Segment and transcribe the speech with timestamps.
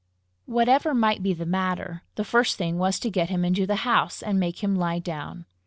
[0.47, 4.23] Whatever might be the matter, the first thing was to get him into the house,
[4.23, 5.45] and make him lie down.